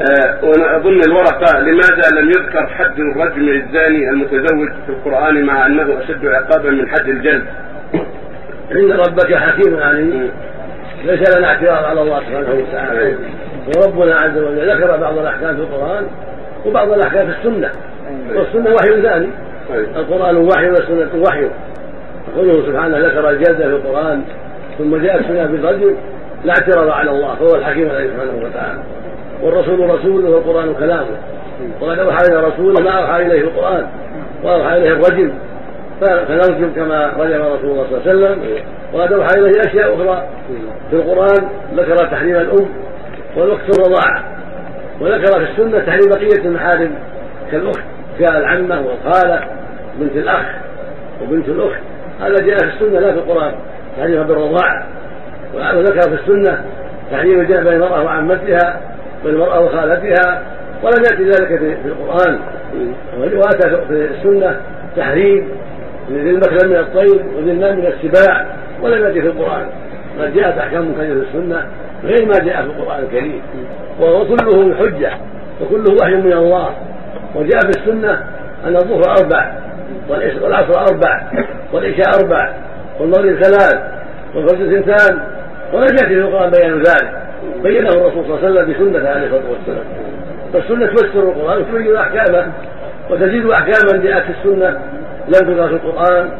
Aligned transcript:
آه، 0.00 0.76
أظن 0.76 1.00
الورقه 1.06 1.60
لماذا 1.60 2.20
لم 2.20 2.28
يذكر 2.28 2.66
حد 2.66 2.98
الرجم 2.98 3.42
للزاني 3.42 4.10
المتزوج 4.10 4.68
في 4.86 4.92
القرآن 4.92 5.44
مع 5.44 5.66
أنه 5.66 5.98
أشد 5.98 6.26
عقابا 6.26 6.70
من 6.70 6.88
حد 6.88 7.08
الجلد؟ 7.08 7.44
ان 8.72 8.92
ربك 8.92 9.34
حكيم 9.34 9.76
عليم. 9.76 10.30
ليس 11.04 11.36
لنا 11.36 11.46
اعتراض 11.46 11.84
على 11.84 12.02
الله 12.02 12.20
سبحانه 12.20 12.54
وتعالى. 12.54 13.16
وربنا 13.76 14.14
عز 14.14 14.38
وجل 14.38 14.70
ذكر 14.70 14.96
بعض 14.96 15.18
الأحكام 15.18 15.56
في 15.56 15.62
القرآن 15.62 16.06
وبعض 16.66 16.90
الأحكام 16.90 17.26
في 17.26 17.38
السنة. 17.38 17.70
والسنة 18.34 18.74
وحي 18.74 19.02
ثاني 19.02 19.28
القرآن 19.96 20.36
وحي 20.36 20.70
والسنة 20.70 21.22
وحي. 21.28 21.48
قوله 22.36 22.66
سبحانه 22.66 22.98
ذكر 22.98 23.30
الجلد 23.30 23.56
في 23.56 23.66
القرآن 23.66 24.22
ثم 24.78 24.96
جاء 24.96 25.20
السنة 25.20 25.46
بالرجل. 25.46 25.96
لا 26.44 26.52
اعتراض 26.52 26.88
على 26.88 27.10
الله 27.10 27.34
فهو 27.34 27.54
الحكيم 27.54 27.90
عليه 27.90 28.10
سبحانه 28.10 28.44
وتعالى. 28.44 28.82
والرسول 29.42 29.90
رسول 29.90 30.24
والقرآن 30.24 30.74
كلامه. 30.74 31.16
وقد 31.80 31.98
أوحى 31.98 32.24
إلى 32.30 32.40
رسول 32.40 32.84
ما 32.84 32.90
أوحى 32.90 33.26
إليه 33.26 33.40
القرآن 33.40 33.86
واوحى 34.44 34.76
إليه 34.76 34.92
الرجل. 34.92 35.32
فنرجم 36.00 36.72
كما 36.76 37.12
رجم 37.18 37.42
رسول 37.42 37.70
الله 37.70 37.86
صلى 37.90 38.12
الله 38.12 38.26
عليه 38.26 38.36
وسلم. 38.36 38.42
وقد 38.92 39.12
أوحى 39.12 39.38
إليه 39.38 39.60
أشياء 39.60 39.94
أخرى. 39.94 40.28
في 40.90 40.96
القرآن 40.96 41.48
ذكر 41.76 41.96
تحريم 41.96 42.36
الأم 42.36 42.68
والوقت 43.36 43.78
الرضاعه 43.78 44.22
وذكر 45.00 45.46
في 45.46 45.50
السنة 45.50 45.78
تحريم 45.78 46.08
بقية 46.10 46.44
المحارم 46.44 46.94
كالأخت 47.52 47.84
كالعمة 48.18 48.80
والخالة 48.80 49.40
بنت 49.98 50.16
الأخ 50.16 50.46
وبنت 51.22 51.48
الأخت. 51.48 51.80
هذا 52.20 52.46
جاء 52.46 52.56
في 52.58 52.64
السنة 52.64 53.00
لا 53.00 53.12
في 53.12 53.18
القرآن. 53.18 53.52
تحريمها 53.98 54.22
بالرضاعه 54.22 54.86
وذكر 55.54 56.00
في 56.00 56.14
السنة 56.14 56.64
تحريم 57.12 57.40
الجمع 57.40 57.62
بين 57.62 57.72
المرأة 57.72 58.04
وعمتها. 58.04 58.80
والمرأة 59.24 59.60
وخالتها 59.60 60.42
ولم 60.82 61.02
يأتي 61.10 61.24
ذلك 61.24 61.58
في 61.58 61.88
القرآن. 61.88 62.38
وآتى 63.18 63.70
في 63.88 64.08
السنة 64.10 64.60
تحريم 64.96 65.48
ذي 66.10 66.30
المكلم 66.30 66.70
من 66.70 66.76
الطير 66.76 67.22
وذي 67.36 67.50
النام 67.50 67.76
من 67.76 67.86
السباع 67.86 68.46
ولم 68.82 69.04
يأتي 69.04 69.20
في 69.20 69.26
القرآن. 69.26 69.66
بل 70.18 70.34
جاءت 70.34 70.58
أحكام 70.58 70.92
كثيره 70.94 71.14
في 71.14 71.20
السنة 71.20 71.66
غير 72.04 72.26
ما 72.26 72.44
جاء 72.44 72.62
في 72.62 72.68
القرآن 72.68 73.02
الكريم. 73.04 73.42
وهو 74.00 74.24
كله 74.24 74.74
حجة 74.74 75.12
وكله 75.60 75.96
وحي 76.02 76.14
من 76.14 76.32
الله. 76.32 76.70
وجاء 77.34 77.60
في 77.60 77.80
السنة 77.80 78.24
أن 78.64 78.76
الظهر 78.76 79.02
أربع 79.20 79.52
والعصر 80.08 80.80
أربع 80.80 81.22
والعشاء 81.72 82.22
أربع 82.22 82.52
والمغرب 83.00 83.42
ثلاث 83.42 83.82
والفجر 84.34 84.64
اثنتان. 84.64 85.18
ولم 85.72 85.96
يأتي 86.02 86.06
في 86.06 86.20
القرآن 86.20 86.50
بيان 86.50 86.78
ذلك. 86.78 87.21
بينه 87.62 87.88
الرسول 87.88 88.24
صلى 88.24 88.34
الله 88.34 88.38
عليه 88.38 88.60
وسلم 88.60 88.72
بسنته 88.72 89.08
عليه 89.08 89.26
الصلاة 89.26 89.50
والسلام. 89.50 89.84
فالسنة 90.52 90.86
تفسر 90.86 91.22
القرآن 91.22 91.60
وتبين 91.60 91.96
أحكامه 91.96 92.52
وتزيد 93.10 93.50
أحكاما 93.50 94.04
جاءت 94.04 94.24
السنة. 94.30 94.80
لم 95.28 95.54
تذكر 95.54 95.68
في 95.68 95.74
القرآن 95.74 96.30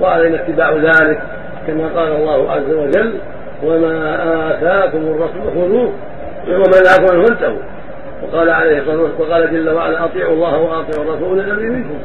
وعلينا 0.00 0.36
اتباع 0.36 0.72
ذلك 0.72 1.22
كما 1.66 1.88
قال 1.88 2.12
الله 2.12 2.50
عز 2.52 2.70
وجل 2.70 3.14
وما 3.64 4.16
آتاكم 4.50 4.98
الرسول 4.98 5.52
خذوه 5.54 5.92
وما 6.48 6.80
نهاكم 6.84 7.16
عنه 7.16 7.26
فانتهوا. 7.26 7.62
وقال 8.22 8.50
عليه 8.50 8.78
الصلاة 8.78 8.96
والسلام 8.96 9.30
وقال 9.30 9.52
جل 9.52 9.70
وعلا 9.70 10.04
أطيعوا 10.04 10.32
الله 10.32 10.58
وأطيعوا 10.58 11.04
الرسول 11.04 11.40
الذي 11.40 11.68
منكم. 11.68 11.98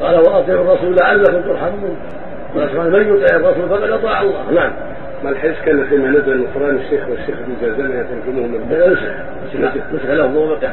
وقال 0.00 0.16
وأطيعوا 0.16 0.64
الرسول 0.64 0.96
لعلكم 0.96 1.40
ترحمون. 1.40 1.96
سبحانه 2.54 2.88
من 2.88 3.16
يطع 3.16 3.36
الرسول 3.36 3.68
فقد 3.68 3.90
أطاع 3.90 4.22
الله. 4.22 4.50
نعم. 4.50 4.72
ما 5.24 5.30
الحديث 5.30 5.60
كان 5.60 5.84
فيما 5.84 6.10
نزل 6.10 6.38
من 6.38 6.46
قران 6.54 6.76
الشيخ 6.76 7.08
والشيخ 7.08 7.38
ابن 7.38 7.52
جازان 7.62 7.90
يترجمه 7.90 8.46
من 8.46 8.60
نسخ 8.70 9.94
نسخ 9.94 10.10
لفظه 10.10 10.40
وبقي 10.40 10.72